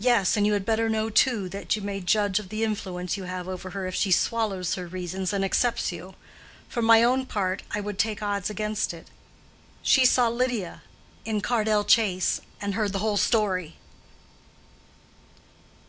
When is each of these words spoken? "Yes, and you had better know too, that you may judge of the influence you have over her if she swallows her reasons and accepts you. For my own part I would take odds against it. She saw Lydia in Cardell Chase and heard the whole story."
"Yes, 0.00 0.36
and 0.36 0.44
you 0.48 0.52
had 0.54 0.64
better 0.66 0.88
know 0.88 1.10
too, 1.10 1.48
that 1.50 1.76
you 1.76 1.80
may 1.82 2.00
judge 2.00 2.40
of 2.40 2.48
the 2.48 2.64
influence 2.64 3.16
you 3.16 3.22
have 3.22 3.46
over 3.46 3.70
her 3.70 3.86
if 3.86 3.94
she 3.94 4.10
swallows 4.10 4.74
her 4.74 4.88
reasons 4.88 5.32
and 5.32 5.44
accepts 5.44 5.92
you. 5.92 6.16
For 6.68 6.82
my 6.82 7.04
own 7.04 7.24
part 7.24 7.62
I 7.70 7.78
would 7.80 8.00
take 8.00 8.20
odds 8.20 8.50
against 8.50 8.92
it. 8.92 9.06
She 9.80 10.04
saw 10.04 10.28
Lydia 10.28 10.82
in 11.24 11.40
Cardell 11.40 11.84
Chase 11.84 12.40
and 12.60 12.74
heard 12.74 12.92
the 12.92 12.98
whole 12.98 13.16
story." 13.16 13.76